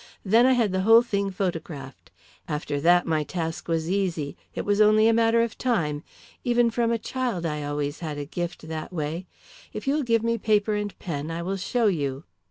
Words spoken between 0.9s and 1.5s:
thing